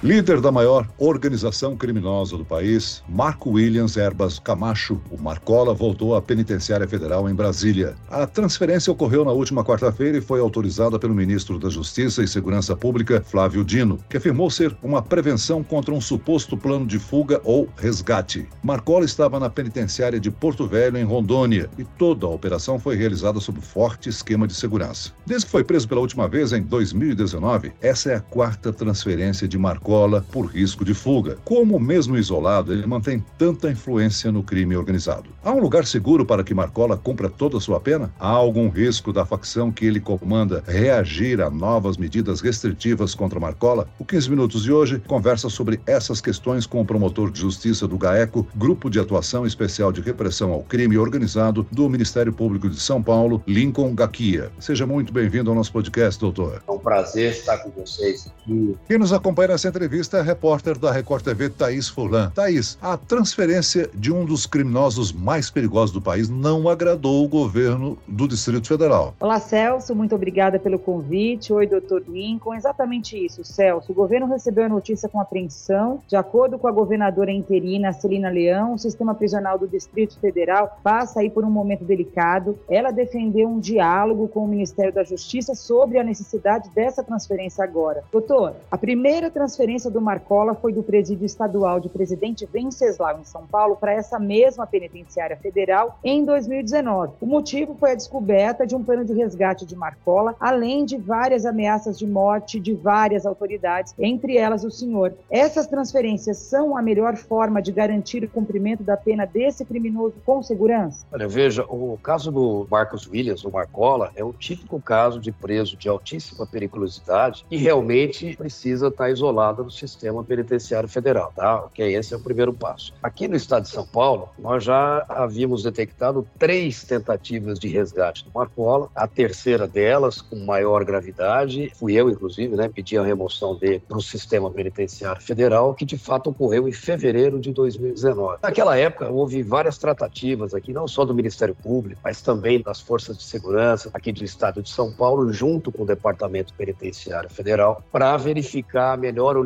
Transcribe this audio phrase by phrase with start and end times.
[0.00, 6.22] Líder da maior organização criminosa do país, Marco Williams Erbas Camacho, o Marcola, voltou à
[6.22, 7.96] penitenciária federal em Brasília.
[8.08, 12.76] A transferência ocorreu na última quarta-feira e foi autorizada pelo ministro da Justiça e Segurança
[12.76, 17.68] Pública, Flávio Dino, que afirmou ser uma prevenção contra um suposto plano de fuga ou
[17.76, 18.48] resgate.
[18.62, 23.40] Marcola estava na penitenciária de Porto Velho, em Rondônia, e toda a operação foi realizada
[23.40, 25.10] sob forte esquema de segurança.
[25.26, 29.58] Desde que foi preso pela última vez, em 2019, essa é a quarta transferência de
[29.58, 31.38] Marcola escola por risco de fuga.
[31.46, 35.30] Como, mesmo isolado, ele mantém tanta influência no crime organizado?
[35.42, 38.12] Há um lugar seguro para que Marcola cumpra toda a sua pena?
[38.20, 43.88] Há algum risco da facção que ele comanda reagir a novas medidas restritivas contra Marcola?
[43.98, 47.96] O 15 Minutos de hoje conversa sobre essas questões com o promotor de justiça do
[47.96, 53.02] GAECO, Grupo de Atuação Especial de Repressão ao Crime Organizado do Ministério Público de São
[53.02, 54.50] Paulo, Lincoln Gaquia.
[54.58, 56.62] Seja muito bem-vindo ao nosso podcast, doutor.
[56.68, 58.76] É um prazer estar com vocês aqui.
[58.86, 62.32] Quem nos acompanha nessa entrevista é a repórter da Record TV, Thaís Furlan.
[62.34, 67.96] Thaís, a transferência de um dos criminosos mais perigosos do país não agradou o governo
[68.04, 69.14] do Distrito Federal.
[69.20, 71.52] Olá, Celso, muito obrigada pelo convite.
[71.52, 72.54] Oi, doutor Lincoln.
[72.54, 73.92] Exatamente isso, Celso.
[73.92, 76.02] O governo recebeu a notícia com apreensão.
[76.08, 81.20] De acordo com a governadora interina Celina Leão, o sistema prisional do Distrito Federal passa
[81.20, 82.58] aí por um momento delicado.
[82.68, 88.02] Ela defendeu um diálogo com o Ministério da Justiça sobre a necessidade dessa transferência agora.
[88.10, 93.46] Doutor, a primeira transferência do Marcola foi do presídio estadual de Presidente Venceslau, em São
[93.46, 97.12] Paulo, para essa mesma penitenciária federal em 2019.
[97.20, 101.44] O motivo foi a descoberta de um plano de resgate de Marcola, além de várias
[101.44, 105.12] ameaças de morte de várias autoridades, entre elas o senhor.
[105.30, 110.42] Essas transferências são a melhor forma de garantir o cumprimento da pena desse criminoso com
[110.42, 111.04] segurança?
[111.12, 115.76] Olha, veja, o caso do Marcos Williams, o Marcola, é o típico caso de preso
[115.76, 121.64] de altíssima periculosidade e realmente precisa estar isolado no sistema sistema penitenciário federal, tá?
[121.64, 122.92] Ok, esse é o primeiro passo.
[123.02, 128.30] Aqui no estado de São Paulo, nós já havíamos detectado três tentativas de resgate do
[128.34, 133.82] Marcola, a terceira delas, com maior gravidade, fui eu, inclusive, né, pedi a remoção dele
[133.86, 138.38] para o sistema penitenciário federal, que de fato ocorreu em fevereiro de 2019.
[138.42, 143.16] Naquela época, houve várias tratativas aqui, não só do Ministério Público, mas também das forças
[143.16, 148.16] de segurança aqui do estado de São Paulo, junto com o Departamento Penitenciário Federal, para
[148.16, 149.36] verificar a melhor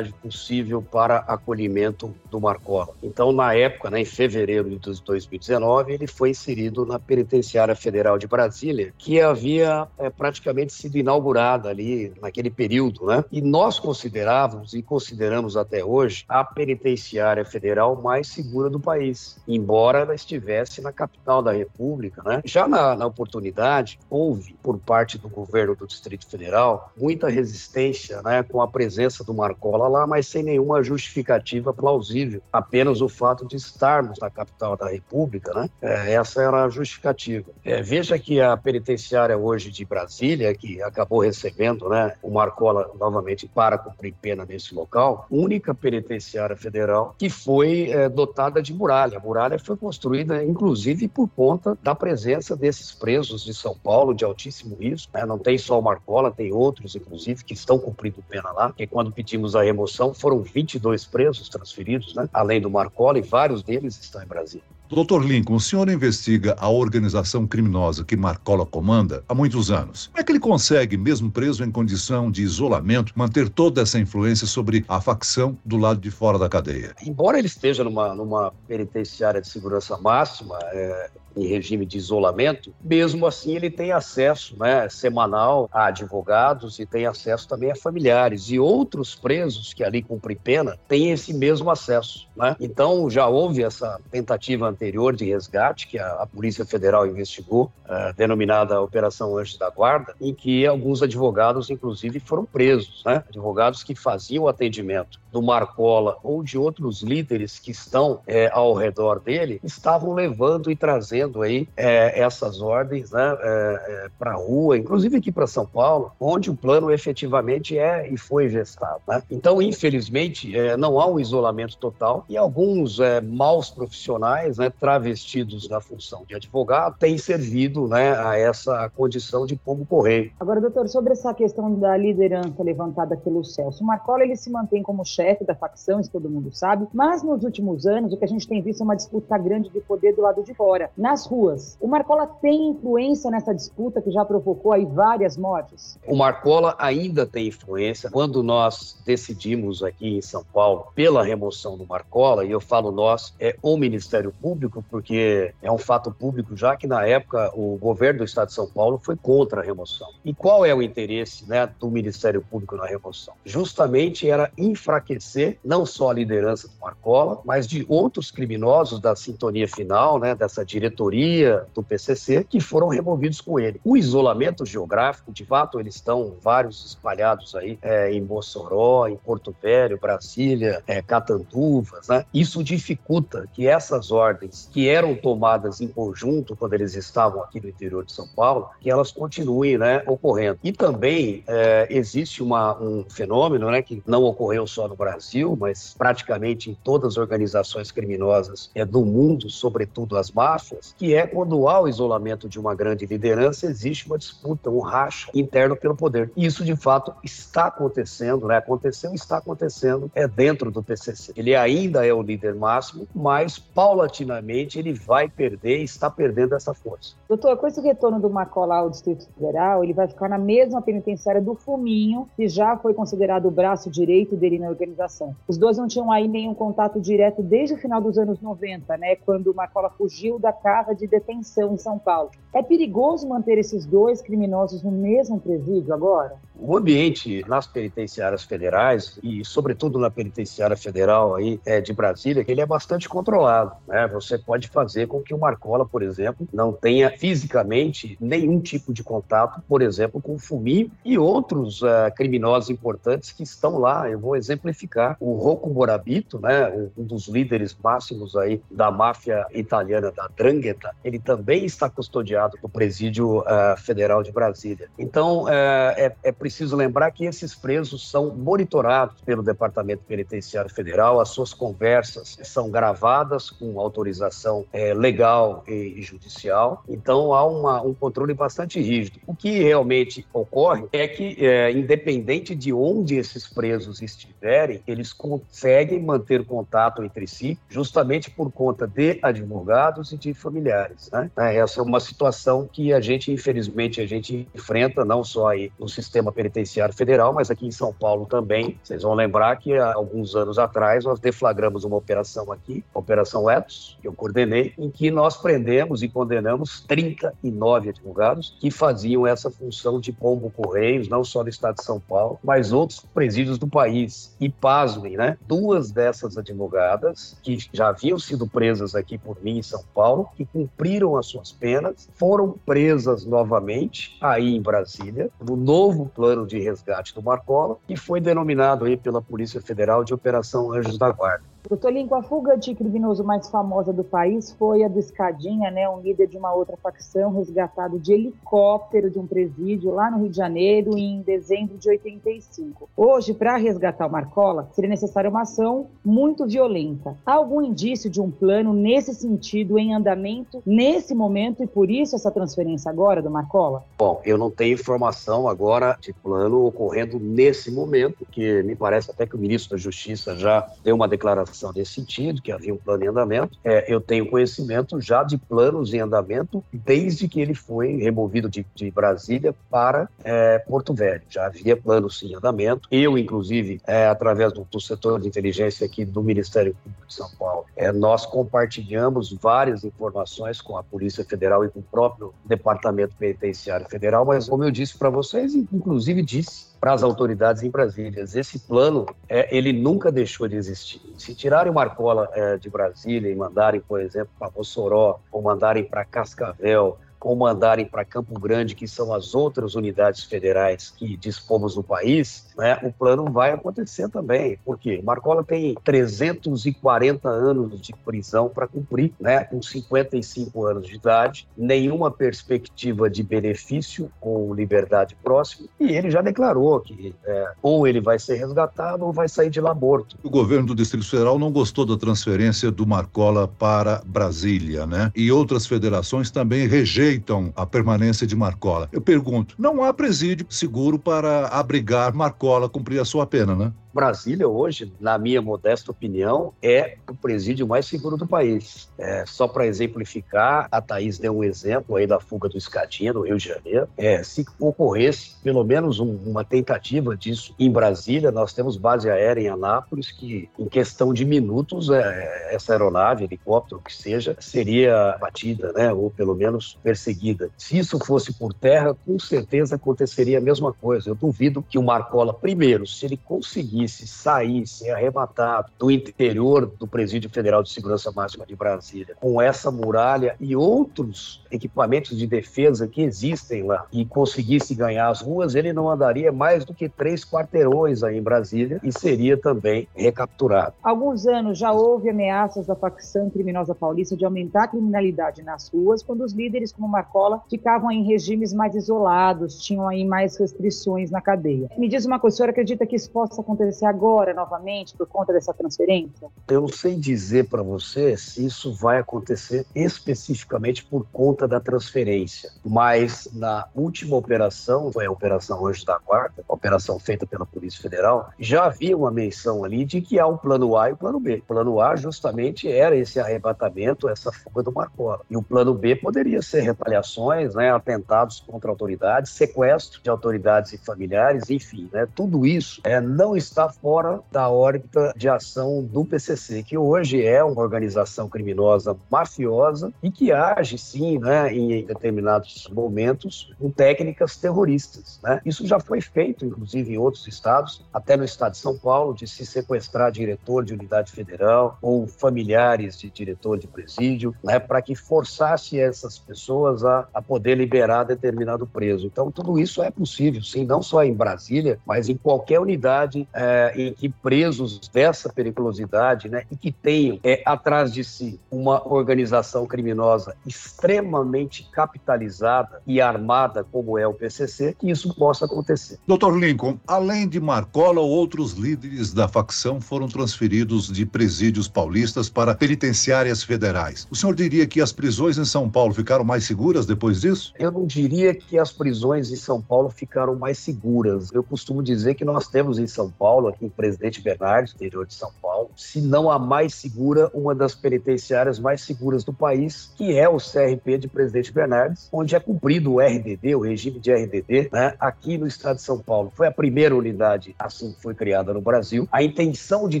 [0.22, 2.94] possível para acolhimento do Marcola.
[3.02, 8.26] Então, na época, né, em fevereiro de 2019, ele foi inserido na Penitenciária Federal de
[8.26, 13.24] Brasília, que havia é, praticamente sido inaugurada ali naquele período, né?
[13.30, 20.00] E nós considerávamos e consideramos até hoje a Penitenciária Federal mais segura do país, embora
[20.00, 22.42] ela estivesse na capital da República, né?
[22.44, 28.42] Já na, na oportunidade, houve, por parte do governo do Distrito Federal, muita resistência, né,
[28.42, 32.40] com a presença do Marcola lá, mas sem nenhuma justificativa plausível.
[32.52, 35.70] Apenas o fato de estarmos na capital da República, né?
[35.80, 37.50] É, essa era a justificativa.
[37.64, 43.46] É, veja que a penitenciária hoje de Brasília, que acabou recebendo né, o Marcola novamente
[43.46, 49.18] para cumprir pena nesse local, única penitenciária federal que foi é, dotada de muralha.
[49.18, 54.24] A muralha foi construída, inclusive, por conta da presença desses presos de São Paulo de
[54.24, 55.12] altíssimo risco.
[55.14, 55.24] Né?
[55.24, 59.12] Não tem só o Marcola, tem outros, inclusive, que estão cumprindo pena lá, que quando
[59.12, 62.28] pedimos a remoção, foram 22 presos transferidos, né?
[62.32, 64.75] além do Marcola, e vários deles estão em Brasília.
[64.88, 70.06] Doutor Lincoln, o senhor investiga a organização criminosa que Marcola comanda há muitos anos.
[70.06, 74.46] Como é que ele consegue, mesmo preso em condição de isolamento, manter toda essa influência
[74.46, 76.94] sobre a facção do lado de fora da cadeia?
[77.04, 83.26] Embora ele esteja numa, numa penitenciária de segurança máxima, é, em regime de isolamento, mesmo
[83.26, 88.50] assim ele tem acesso né, semanal a advogados e tem acesso também a familiares.
[88.50, 92.26] E outros presos que ali cumprem pena têm esse mesmo acesso.
[92.34, 92.56] Né?
[92.58, 98.14] Então já houve essa tentativa anterior de resgate que a, a Polícia Federal investigou, uh,
[98.16, 103.02] denominada Operação Anjos da Guarda, em que alguns advogados, inclusive, foram presos.
[103.04, 103.24] Né?
[103.28, 108.72] Advogados que faziam o atendimento do Marcola ou de outros líderes que estão é, ao
[108.72, 114.34] redor dele, estavam levando e trazendo aí é, essas ordens né, é, é para a
[114.34, 119.00] rua, inclusive aqui para São Paulo, onde o plano efetivamente é e foi gestado.
[119.06, 119.22] Né?
[119.30, 124.72] Então, infelizmente, é, não há um isolamento total e alguns é, maus profissionais, né, né,
[124.78, 130.32] travestidos na função de advogado, têm servido né, a essa condição de pombo correio.
[130.38, 134.82] Agora, doutor, sobre essa questão da liderança levantada pelo Celso, o Marcola ele se mantém
[134.82, 138.28] como chefe da facção, isso todo mundo sabe, mas nos últimos anos o que a
[138.28, 141.76] gente tem visto é uma disputa grande de poder do lado de fora, nas ruas.
[141.80, 145.98] O Marcola tem influência nessa disputa que já provocou aí várias mortes?
[146.06, 148.10] O Marcola ainda tem influência.
[148.10, 153.34] Quando nós decidimos aqui em São Paulo pela remoção do Marcola, e eu falo nós,
[153.38, 154.55] é o Ministério Público,
[154.90, 158.66] porque é um fato público já que na época o governo do Estado de São
[158.66, 160.08] Paulo foi contra a remoção.
[160.24, 163.34] E qual é o interesse né, do Ministério Público na remoção?
[163.44, 169.68] Justamente era enfraquecer não só a liderança do Marcola, mas de outros criminosos da sintonia
[169.68, 173.80] final, né, dessa diretoria do PCC, que foram removidos com ele.
[173.84, 179.54] O isolamento geográfico, de fato, eles estão vários espalhados aí é, em Mossoró, em Porto
[179.62, 182.24] Velho, Brasília, é, Catanduvas, né?
[182.32, 187.68] Isso dificulta que essas ordens que eram tomadas em conjunto quando eles estavam aqui no
[187.68, 190.58] interior de São Paulo, que elas continuem, né, ocorrendo.
[190.62, 195.94] E também é, existe uma, um fenômeno, né, que não ocorreu só no Brasil, mas
[195.96, 201.68] praticamente em todas as organizações criminosas é, do mundo, sobretudo as máfias, que é quando
[201.68, 206.30] há o isolamento de uma grande liderança, existe uma disputa, um racha interno pelo poder.
[206.36, 208.56] E isso, de fato, está acontecendo, né?
[208.56, 211.32] Aconteceu e está acontecendo é dentro do PCC.
[211.36, 214.35] Ele ainda é o líder máximo, mas paulatinamente
[214.78, 217.14] ele vai perder e está perdendo essa força.
[217.28, 221.40] Doutor, com esse retorno do Macola ao Distrito Federal, ele vai ficar na mesma penitenciária
[221.40, 225.34] do Fuminho, que já foi considerado o braço direito dele na organização.
[225.46, 229.16] Os dois não tinham aí nenhum contato direto desde o final dos anos 90, né?
[229.16, 232.30] Quando o Macola fugiu da casa de detenção em São Paulo.
[232.52, 236.36] É perigoso manter esses dois criminosos no mesmo presídio agora?
[236.58, 242.60] O ambiente nas penitenciárias federais e, sobretudo, na penitenciária federal aí é, de Brasília, ele
[242.60, 243.72] é bastante controlado.
[243.86, 244.08] Né?
[244.08, 249.02] Você pode fazer com que o Marcola, por exemplo, não tenha fisicamente nenhum tipo de
[249.02, 254.08] contato, por exemplo, com o Fumi e outros uh, criminosos importantes que estão lá.
[254.10, 256.88] Eu vou exemplificar o Rocco Morabito, né?
[256.96, 260.94] um dos líderes máximos aí da máfia italiana da Drangheta.
[261.04, 264.88] Ele também está custodiado no presídio uh, federal de Brasília.
[264.98, 271.20] Então, uh, é, é preciso lembrar que esses presos são monitorados pelo Departamento Penitenciário Federal,
[271.20, 277.92] as suas conversas são gravadas com autorização é, legal e, judicial, então há uma, um
[277.92, 279.18] controle bastante rígido.
[279.26, 286.00] O que realmente ocorre é que, é, independente de onde esses presos estiverem, eles conseguem
[286.02, 291.10] manter contato entre si, justamente por conta de advogados e de familiares.
[291.10, 291.30] Né?
[291.56, 295.88] Essa é uma situação que a gente, infelizmente, a gente enfrenta não só aí no
[295.88, 298.78] sistema Penitenciário Federal, mas aqui em São Paulo também.
[298.82, 303.48] Vocês vão lembrar que há alguns anos atrás nós deflagramos uma operação aqui, a Operação
[303.50, 309.50] Etos, que eu coordenei, em que nós prendemos e condenamos 39 advogados que faziam essa
[309.50, 313.66] função de pombo correios, não só no estado de São Paulo, mas outros presídios do
[313.66, 314.36] país.
[314.40, 315.36] E pasmem, né?
[315.46, 320.44] Duas dessas advogadas, que já haviam sido presas aqui por mim em São Paulo, que
[320.44, 326.58] cumpriram as suas penas, foram presas novamente aí em Brasília, no novo plano plano de
[326.58, 331.55] resgate do Marcola, que foi denominado aí pela Polícia Federal de Operação Anjos da Guarda.
[331.68, 335.88] Doutor Lincoln, a fuga de criminoso mais famosa do país foi a do Escadinha, né,
[335.88, 340.28] um líder de uma outra facção, resgatado de helicóptero de um presídio lá no Rio
[340.28, 342.88] de Janeiro em dezembro de 85.
[342.96, 347.16] Hoje, para resgatar o Marcola, seria necessária uma ação muito violenta.
[347.26, 352.14] Há algum indício de um plano nesse sentido em andamento nesse momento e por isso
[352.14, 353.82] essa transferência agora do Marcola?
[353.98, 359.26] Bom, eu não tenho informação agora de plano ocorrendo nesse momento, que me parece até
[359.26, 363.04] que o ministro da Justiça já deu uma declaração nesse sentido, que havia um plano
[363.04, 363.58] em andamento.
[363.64, 368.66] É, eu tenho conhecimento já de planos em andamento desde que ele foi removido de,
[368.74, 371.22] de Brasília para é, Porto Velho.
[371.28, 372.88] Já havia planos em andamento.
[372.90, 377.30] Eu, inclusive, é, através do, do, setor de inteligência aqui do Ministério Público de São
[377.38, 383.14] Paulo, é, nós compartilhamos várias informações com a Polícia Federal e com o próprio Departamento
[383.16, 388.22] Penitenciário Federal, mas como eu disse para vocês, inclusive disse para as autoridades em Brasília.
[388.22, 391.00] Esse plano, é, ele nunca deixou de existir.
[391.16, 396.04] Se tirarem Marcola é, de Brasília e mandarem, por exemplo, para Mossoró, ou mandarem para
[396.04, 401.82] Cascavel, ou mandarem para Campo Grande, que são as outras unidades federais que dispomos no
[401.82, 404.58] país, né, o plano vai acontecer também.
[404.64, 405.00] Por quê?
[405.04, 412.10] Marcola tem 340 anos de prisão para cumprir, né, com 55 anos de idade, nenhuma
[412.10, 418.18] perspectiva de benefício com liberdade próxima, e ele já declarou que é, ou ele vai
[418.18, 420.16] ser resgatado ou vai sair de lá morto.
[420.22, 425.12] O governo do Distrito Federal não gostou da transferência do Marcola para Brasília, né?
[425.14, 428.88] E outras federações também rejeitam a permanência de Marcola.
[428.92, 433.72] Eu pergunto, não há presídio seguro para abrigar Marcola cumprir a sua pena, né?
[433.96, 438.90] Brasília hoje, na minha modesta opinião, é o presídio mais seguro do país.
[438.98, 443.22] É, só para exemplificar, a Thaís deu um exemplo aí da fuga do Escadinha, no
[443.22, 443.88] Rio de Janeiro.
[443.96, 449.40] É, se ocorresse pelo menos um, uma tentativa disso em Brasília, nós temos base aérea
[449.40, 455.72] em Anápolis que, em questão de minutos, é, essa aeronave, helicóptero, que seja, seria batida,
[455.72, 457.48] né, ou pelo menos perseguida.
[457.56, 461.08] Se isso fosse por terra, com certeza aconteceria a mesma coisa.
[461.08, 466.66] Eu duvido que o Marcola, primeiro, se ele conseguir conseguisse sair, ser arrebatado do interior
[466.66, 472.26] do Presídio Federal de Segurança Máxima de Brasília, com essa muralha e outros equipamentos de
[472.26, 476.88] defesa que existem lá, e conseguisse ganhar as ruas, ele não andaria mais do que
[476.88, 480.74] três quarteirões aí em Brasília e seria também recapturado.
[480.82, 485.68] Há alguns anos já houve ameaças da facção criminosa paulista de aumentar a criminalidade nas
[485.68, 491.10] ruas, quando os líderes como Marcola ficavam em regimes mais isolados, tinham aí mais restrições
[491.10, 491.70] na cadeia.
[491.78, 495.06] Me diz uma coisa, o senhor acredita que isso possa acontecer acontecer agora novamente por
[495.06, 496.28] conta dessa transferência?
[496.48, 502.50] Eu não sei dizer para você se isso vai acontecer especificamente por conta da transferência,
[502.64, 508.30] mas na última operação, foi a Operação Anjos da Guarda, operação feita pela Polícia Federal,
[508.38, 511.36] já havia uma menção ali de que há um plano A e um plano B.
[511.36, 515.20] O plano A justamente era esse arrebatamento, essa fuga do Marcola.
[515.28, 520.78] E o plano B poderia ser retaliações, né, atentados contra autoridades, sequestro de autoridades e
[520.78, 526.62] familiares, enfim, né, tudo isso é, não está fora da órbita de ação do PCC,
[526.62, 533.54] que hoje é uma organização criminosa mafiosa e que age, sim, né, em determinados momentos,
[533.58, 535.18] com técnicas terroristas.
[535.22, 535.40] Né?
[535.44, 539.26] Isso já foi feito, inclusive, em outros estados, até no estado de São Paulo, de
[539.26, 544.94] se sequestrar diretor de unidade federal ou familiares de diretor de presídio, né, para que
[544.94, 549.06] forçasse essas pessoas a, a poder liberar determinado preso.
[549.06, 553.45] Então, tudo isso é possível, sim, não só em Brasília, mas em qualquer unidade é,
[553.46, 558.86] é, em que presos dessa periculosidade, né, e que tenham é, atrás de si uma
[558.92, 565.98] organização criminosa extremamente capitalizada e armada, como é o PCC, que isso possa acontecer.
[566.06, 572.54] Doutor Lincoln, além de Marcola, outros líderes da facção foram transferidos de presídios paulistas para
[572.54, 574.08] penitenciárias federais.
[574.10, 577.52] O senhor diria que as prisões em São Paulo ficaram mais seguras depois disso?
[577.58, 581.32] Eu não diria que as prisões em São Paulo ficaram mais seguras.
[581.32, 585.06] Eu costumo dizer que nós temos em São Paulo Paulo, aqui em Presidente Bernardes, interior
[585.06, 589.92] de São Paulo, se não a mais segura, uma das penitenciárias mais seguras do país,
[589.94, 594.10] que é o CRP de Presidente Bernardes, onde é cumprido o RDD, o regime de
[594.10, 596.32] RDD, né, aqui no estado de São Paulo.
[596.34, 599.06] Foi a primeira unidade assim que foi criada no Brasil.
[599.12, 600.00] A intenção de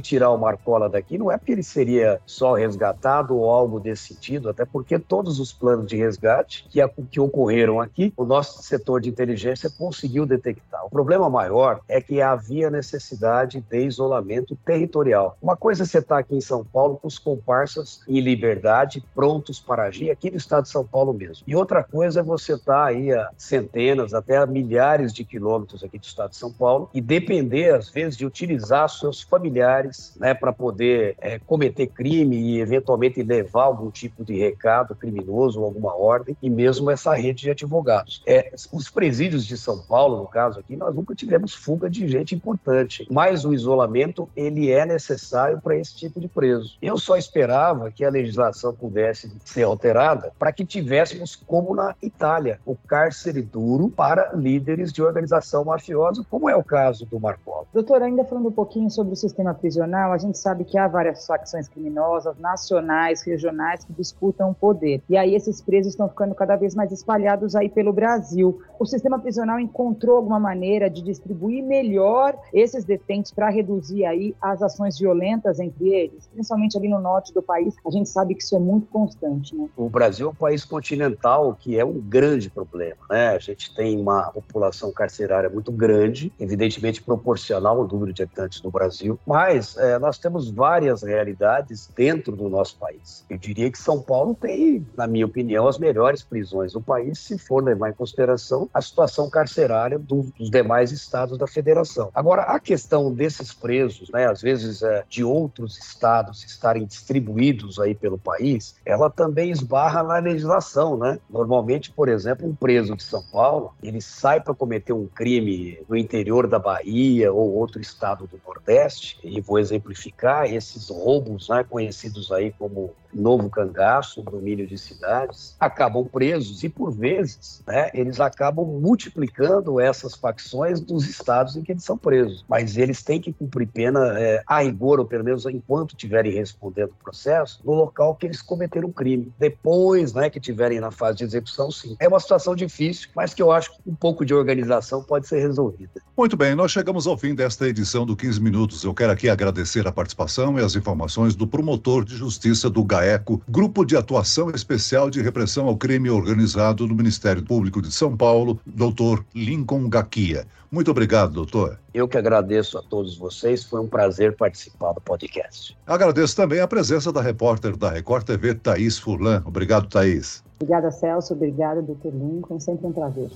[0.00, 4.48] tirar o Marcola daqui não é porque ele seria só resgatado ou algo desse sentido,
[4.48, 9.10] até porque todos os planos de resgate que, que ocorreram aqui, o nosso setor de
[9.10, 10.86] inteligência conseguiu detectar.
[10.86, 15.36] O problema maior é que havia necessidade necessidade de isolamento territorial.
[15.42, 19.02] Uma coisa é você estar tá aqui em São Paulo com os comparsas em liberdade,
[19.14, 21.44] prontos para agir, aqui no estado de São Paulo mesmo.
[21.46, 25.82] E outra coisa é você estar tá aí a centenas, até a milhares de quilômetros
[25.82, 30.34] aqui do estado de São Paulo e depender, às vezes, de utilizar seus familiares né,
[30.34, 35.96] para poder é, cometer crime e, eventualmente, levar algum tipo de recado criminoso ou alguma
[35.96, 38.22] ordem, e mesmo essa rede de advogados.
[38.26, 42.34] É, os presídios de São Paulo, no caso aqui, nós nunca tivemos fuga de gente
[42.34, 46.76] importante, mas o isolamento ele é necessário para esse tipo de preso.
[46.82, 52.60] Eu só esperava que a legislação pudesse ser alterada para que tivéssemos, como na Itália,
[52.66, 57.64] o cárcere duro para líderes de organização mafiosa, como é o caso do Marcola.
[57.72, 61.26] Doutor, ainda falando um pouquinho sobre o sistema prisional, a gente sabe que há várias
[61.26, 65.02] facções criminosas, nacionais, regionais, que disputam o poder.
[65.08, 68.60] E aí esses presos estão ficando cada vez mais espalhados aí pelo Brasil.
[68.78, 74.60] O sistema prisional encontrou alguma maneira de distribuir melhor esses detentos para reduzir aí as
[74.60, 77.74] ações violentas entre eles, principalmente ali no norte do país.
[77.86, 79.68] A gente sabe que isso é muito constante, né?
[79.76, 83.28] O Brasil é um país continental que é um grande problema, né?
[83.28, 88.70] A gente tem uma população carcerária muito grande, evidentemente proporcional ao número de habitantes do
[88.70, 93.24] Brasil, mas é, nós temos várias realidades dentro do nosso país.
[93.30, 97.38] Eu diria que São Paulo tem, na minha opinião, as melhores prisões do país, se
[97.38, 102.10] for levar em consideração a situação carcerária dos demais estados da federação.
[102.14, 102.58] Agora, a
[102.96, 108.76] questão desses presos, né, às vezes é, de outros estados estarem distribuídos aí pelo país,
[108.84, 111.18] ela também esbarra na legislação, né?
[111.28, 115.96] Normalmente, por exemplo, um preso de São Paulo, ele sai para cometer um crime no
[115.96, 122.32] interior da Bahia ou outro estado do Nordeste, e vou exemplificar esses roubos, né, conhecidos
[122.32, 128.66] aí como novo cangaço, domínio de cidades, acabam presos e, por vezes, né, eles acabam
[128.66, 132.44] multiplicando essas facções dos estados em que eles são presos.
[132.48, 136.90] Mas eles têm que cumprir pena é, a rigor, ou pelo menos enquanto estiverem respondendo
[136.90, 139.32] o processo, no local que eles cometeram o crime.
[139.38, 141.96] Depois né, que estiverem na fase de execução, sim.
[141.98, 145.40] É uma situação difícil, mas que eu acho que um pouco de organização pode ser
[145.40, 145.90] resolvida.
[146.16, 148.84] Muito bem, nós chegamos ao fim desta edição do 15 Minutos.
[148.84, 153.05] Eu quero aqui agradecer a participação e as informações do promotor de justiça do GAE
[153.06, 158.16] GAECO, Grupo de Atuação Especial de Repressão ao Crime Organizado do Ministério Público de São
[158.16, 160.44] Paulo, doutor Lincoln Gaquia.
[160.70, 161.78] Muito obrigado, doutor.
[161.94, 165.76] Eu que agradeço a todos vocês, foi um prazer participar do podcast.
[165.86, 169.42] Agradeço também a presença da repórter da Record TV, Thaís Furlan.
[169.44, 170.42] Obrigado, Thaís.
[170.56, 171.34] Obrigada, Celso.
[171.34, 172.58] Obrigada, doutor Lincoln.
[172.58, 173.30] Sempre um prazer.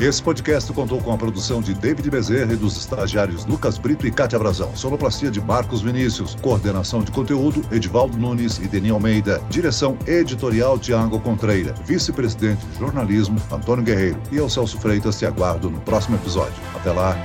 [0.00, 4.10] Esse podcast contou com a produção de David Bezerra e dos estagiários Lucas Brito e
[4.10, 4.74] Cátia Brazão.
[4.74, 6.34] Sonoplastia de Marcos Vinícius.
[6.34, 9.40] Coordenação de conteúdo, Edivaldo Nunes e Deni Almeida.
[9.48, 11.74] Direção editorial, Tiago Contreira.
[11.86, 14.20] Vice-presidente de jornalismo, Antônio Guerreiro.
[14.32, 16.60] E eu, Celso Freitas, te aguardo no próximo episódio.
[16.74, 17.16] Até lá.